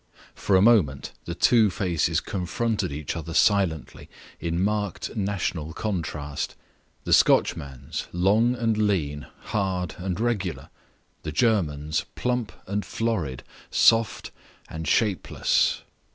[0.33, 6.55] For a moment the two faces confronted each other silently, in marked national contrast
[7.03, 10.69] the Scotchman's, long and lean, hard and regular;
[11.21, 14.31] the German's, plump and florid, soft
[14.67, 15.83] and shapeless.